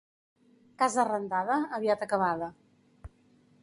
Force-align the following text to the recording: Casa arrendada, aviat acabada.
Casa 0.83 1.03
arrendada, 1.03 1.59
aviat 1.79 2.09
acabada. 2.09 2.53